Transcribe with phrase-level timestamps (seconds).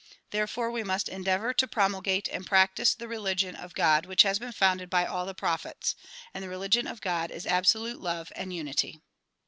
[0.31, 4.51] Therefore we must endeavor to promulgate and practice the religion of God which has been
[4.51, 5.95] founded by all the prophets.
[6.33, 8.99] And the religion of God is absolute love and unity.